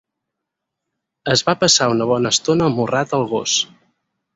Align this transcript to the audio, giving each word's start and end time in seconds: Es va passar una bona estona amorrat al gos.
Es 1.35 1.45
va 1.51 1.57
passar 1.65 1.91
una 1.95 2.11
bona 2.15 2.35
estona 2.39 2.69
amorrat 2.75 3.19
al 3.23 3.33
gos. 3.39 3.61